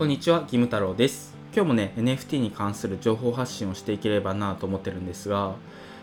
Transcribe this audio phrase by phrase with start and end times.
[0.00, 1.34] こんにちは、義務太郎です。
[1.54, 5.56] 今日もね、NFT に関する情報発信をしていければなと思ってるんですが、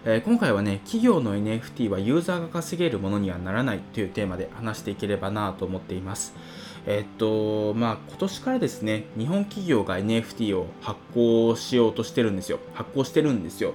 [0.05, 6.35] えー、今回はね、企業の NFT はユーザーが稼げるものにはならないというテーマで話していければなと思っています。
[6.89, 12.59] え、っと、まあ、今年からですね、日本企業が NFT を発行しようとしてるんですよ。
[12.73, 13.73] 発行してるんですよ。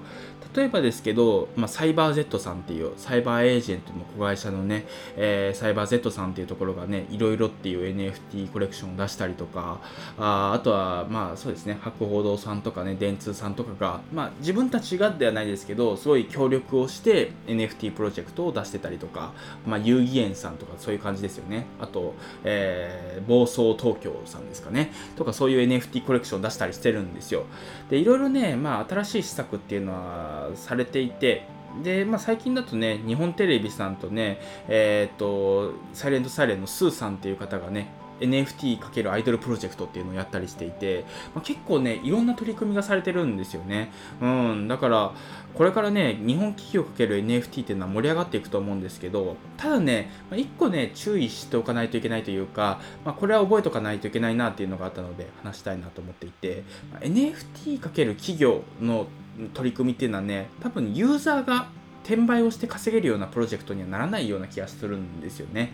[0.54, 4.84] 例えばですけど、まあ、サイバー Z さんっていうサイバーエージェントの子会社のね、
[5.16, 9.80] えー、サイバー Z さんっていうところがねいろいろっていう NFT コレクションを出したりとか
[10.18, 19.32] ああとはまあそうですね博報堂さんとかね電通さんとかが、まあ、自分たちがではないですけどすごい協力をして NFT プロジェクトを出してたりとか、
[19.66, 24.92] まあ、遊戯園さんとかそういう感じですよねあと、えー、暴走東京さんですかね。
[25.16, 27.44] とかそういう NFT コレクションを出したりしてるんですよ。
[27.90, 31.46] でいろいろね、まあ、新しい施策っていうのはされていて
[31.82, 37.88] で、まあ、最近だとね日本テレビさんとねえっ、とサイレントサイレンのスーさんっていう方がね
[38.22, 43.90] NFT× アイドルプロジェクトっていうのをやったりしていて、まあ、結構ねいろんな取り組みがされてるんですよね。
[44.20, 44.68] うん。
[44.68, 45.12] だから
[45.54, 59.06] これからね日本企業 ×NFT っていうのは盛り上がっていくと思うんですけどただね、まあ、1個ね注意しておかないといけないというか、まあ、これは覚えておかないといけないなっていうのがあったので話したいなと思っていて、ま NFT× 企業の
[59.54, 61.68] 取り組みっていうのはね多分ユーザーが
[62.04, 65.72] 転売をして稼げるようなプロジェクトにはならないような気がするんですよね。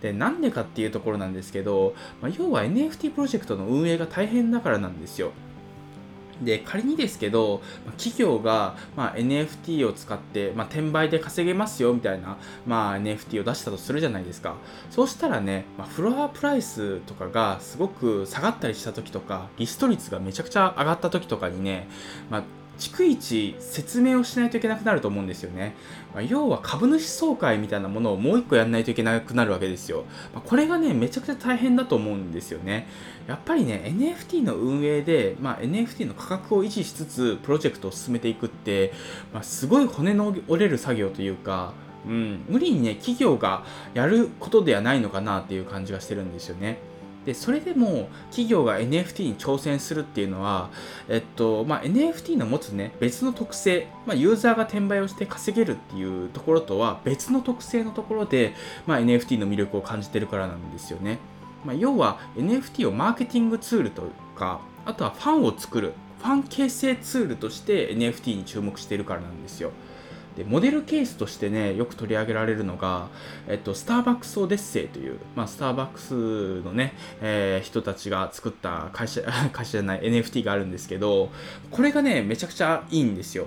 [0.00, 5.32] でなんでかっていうところなんですけど、まあ、要は NFT プロジェクトの運営が大変だからなんですよ。
[6.42, 7.62] で仮にですけど
[7.96, 14.56] 企業が、まあ、NFT を使って、まあ、転売で稼げますよみたいな、まあ、NFT を出したとするじゃないですか
[14.90, 21.88] そうしたらね、まあ、フロアプライスとかがすごく下がったりした時とかリスト率がめちゃくちゃ上がった時とかにね、
[22.30, 22.42] まあ
[22.78, 25.74] 逐一説明をしないといけなくなると思うんですよね。
[26.14, 30.04] まあ、要は株主総会みたいなものをもう一個やらないといけなくなるわけですよ。
[30.34, 32.86] まあ、これがね、めちゃくちゃ大変だと思うんですよね。
[33.26, 38.92] やっぱりね、NFT の運営で、まあ、NFT の価格を維持しつつ、プロジェクトを進めていくって、
[39.32, 41.72] まあ、すごい骨の折れる作業というか、
[42.06, 46.78] うん、無理にね、企業がやることではないのかなっていう感じがしてるんですよね。
[47.26, 50.70] でそれでも企業が NFT に挑戦するっていうのは、
[51.08, 58.54] えっとまあ、NFT の持つね別の特性、まあ、ユーザーが転売をして稼げるっていうところとは別の特性のところで、
[58.86, 61.18] まあ、NFT の魅力を感じてるからなんですよね、
[61.64, 64.04] まあ、要は NFT をマーケティングツールと
[64.36, 69.72] かあとはファンを作るファン形成ツールとして NFT に注目してるからなんですよ。
[70.36, 73.08] でモデルケースとしてねよく取り上げられるのが、
[73.48, 81.30] えっと、スターバックスオデッセイという、まあ、スターバックスのね、えー、人たちが作った会社 会社じゃない NFT があるんですけど
[81.70, 83.46] これがねめちゃくちゃいいんですよ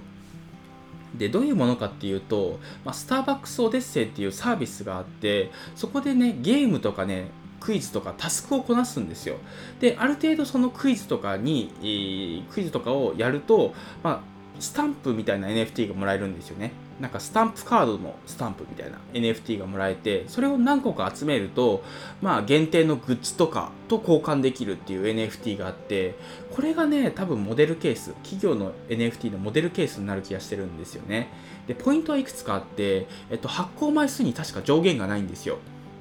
[1.15, 9.35] でどういうものかっていうと、まあ、スターバックスオデッセイっていうサービスがあってそこでねゲームとかねクイズとかタスクをこなすんですよ。
[9.79, 13.73] で、ある程度そのクイズとかに、えー、クイズとかをやると、
[14.03, 16.71] まあ、スタンプみたいな NFT がもらえるんですよね。
[16.99, 21.83] なんかスタンプカードのスタンプみたいな NFT がもらえて、それを何個か集めると、
[22.21, 26.15] まあ限定のグッズとかと交換できるっていう NFT があって、
[26.51, 31.29] これがね、多分モデルケース、企業の NFT のモデルケースになる気がしてるんですよね。
[31.67, 35.59] で、ポイントはいくつかあって、えっと、発行枚数に確か上限がないんですよ。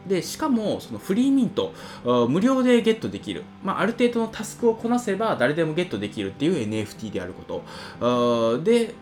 [0.08, 1.72] でしかもそのフリーミント
[2.28, 7.62] 無料でゲットできる、まあ、ある程度のタスクをこなせば誰でもゲットできるっていう NFT であるこ
[8.00, 8.94] とで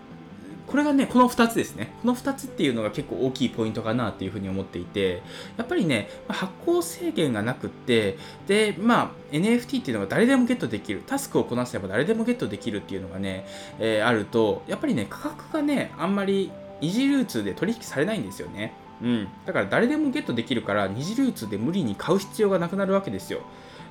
[0.67, 1.93] これがね、この2つですね。
[2.03, 5.23] この2つっていうのが結構大きいポイントかなっていうふうに思っていて、
[5.57, 8.19] やっぱりね、発行制限がなくって、
[8.49, 13.47] で、まあ、NFT っていうのが誰でもゲットできる、タスクをこなせば誰でもゲットできるっていうのがね、
[13.79, 16.51] えー、あると、やっぱりね、価格がね、あんまり
[16.81, 18.75] 二次流通で取引されないんですよね。
[19.03, 23.41] うん、だから誰でもゲットできるから二次流通で無理に買う必要がなくなるわけですよ。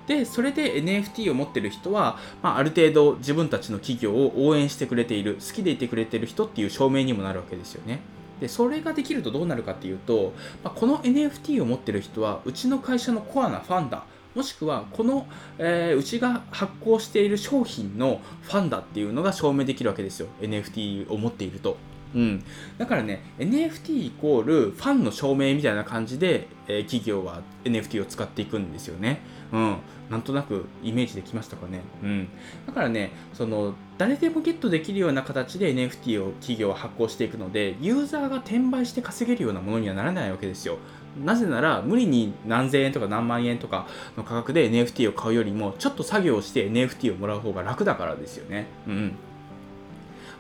[0.08, 8.02] でそれで NFT を持ってる人は、まあ、ある程度自分たちの企業を応援してくれている好きでいてくれてる人っていう証明にもなるわけですよね。
[8.40, 14.04] でそれができるとどうなるかっていうと、まあ、この NFT を持ってる人はうちの会社のコアなファンだ
[14.36, 15.26] もしくはこの、
[15.58, 21.78] えー、うちが発行している商品のファンだっていうのが証明できるわけですよ NFT を持っていると。
[22.16, 22.44] うん、
[22.78, 29.20] だからね NFT イコールファンの証明みたいな感じで、えー、企業は NFT を使っていくんですよね。
[29.52, 29.78] うん、
[30.10, 31.82] なんとなくイメージできましたかね。
[32.02, 32.30] うん、
[32.66, 40.78] だからねその誰でもゲットできるような形で NFT を企業は発行していくのでユーザーが転売して稼げるようなものにはならないわけですよ。
[41.22, 48.68] なぜなら無理に何千円とか何万円とかの価格で NFT を買うよりもちょっと作業して NFT をもらう方が楽だからですよね。
[48.88, 49.16] うん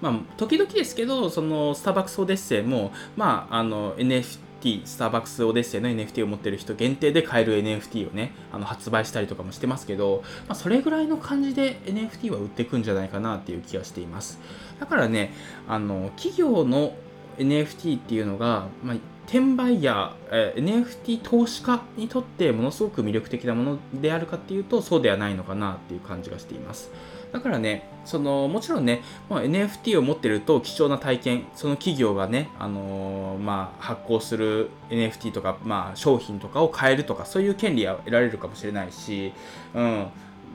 [0.02, 14.40] まあ、時々ですけど、そのスターバックスオデッセイも、まあ、あの NFT、スターバックスオデッセイの NFT を持ってる人限定で買える NFT をね、あの発売したりとかもしてますけど、まあ、それぐらいの感じで NFT は売ってくんじゃないかなっていう気がしています。
[14.80, 15.34] だからね、
[15.68, 16.94] あの企業の
[17.38, 26.92] NFT っていうのが、まあ、転売や、えー、NFT 投資家にとってものすごく魅力的なものであるかっていうとそうではないのかなっていう感じがしています。
[27.31, 39.33] だからねそのもちろんね、まあ、NFT を持ってると貴重な体験その企業がね、あのー、まあ、発行する NFT とか、まあ、商品とかを買えるとかそういう権利は得られるかもしれないし、
[39.74, 40.07] うん、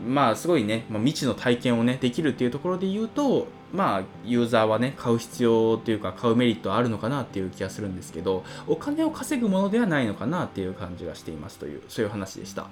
[0.06, 12.66] まあすごいね、まあ、未知の体験をねできるっていうところで言うとまあユーザーはね買う必要というか買うメリットはあるのかなっていう気がするんですけどお金を稼ぐものではないのかなっていう感じがしていますというそういう話でした。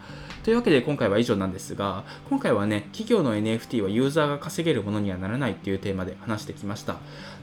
[0.45, 6.97] というわけで今回は以上なんですが今回はね企業の NFT はユーザーが稼げるものにはならないっていうテーマで話してきました。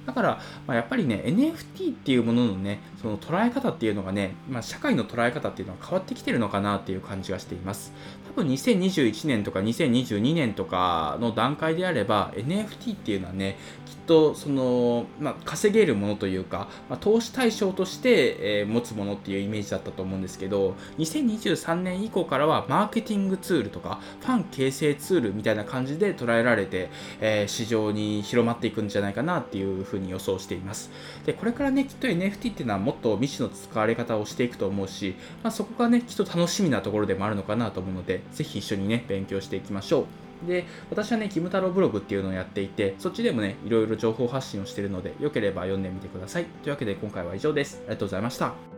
[0.05, 7.93] だから、まあ、やっぱりね NFT っていうもののねその捉え方っていうのがね、まあ、社会の捉え方っていうのは変わってきてるのかなっていう感じがしています。
[8.35, 26.89] 多分2021年とか2022年とかの段階であれば NFT っていうのはねねきっとその、まあ、稼げるものというか、まあ、投資対象として、えー、持つものっていうイメージだったと思うんですけど2023年以降からはマーケティングツールとかファン形成ツールみたいな感じで捉えられて、
[27.21, 30.91] えー、市場に広まっていくんじゃないかなっていうふうに予想しています。
[31.25, 40.24] でこれからねきっと NFT っていうのはもっと未知の使われ方をしていくと思うし、まあ、そこがねきっと楽しみなところでもあるのかなと思うのでぜひ一緒にね勉強していきましょう。
[40.47, 46.45] で、私はね、キム太郎ブログっていうのをやっていて、そっちでもね、いろいろ情報発信をしているので、よければ読んでみてください。
[46.45, 47.77] というわけで今回は以上です。
[47.81, 48.74] ありがとうございました。